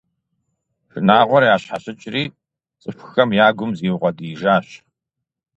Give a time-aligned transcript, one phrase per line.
[0.91, 2.23] Шынагъуэр ящхьэщыкӀри,
[2.81, 4.67] цӀыхухэм я гум зиукъуэдиижащ.